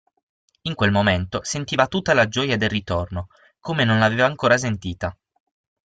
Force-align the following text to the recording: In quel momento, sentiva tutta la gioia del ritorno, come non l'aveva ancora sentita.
In 0.63 0.73
quel 0.73 0.89
momento, 0.91 1.41
sentiva 1.43 1.85
tutta 1.85 2.15
la 2.15 2.27
gioia 2.27 2.57
del 2.57 2.69
ritorno, 2.71 3.27
come 3.59 3.83
non 3.83 3.99
l'aveva 3.99 4.25
ancora 4.25 4.57
sentita. 4.57 5.15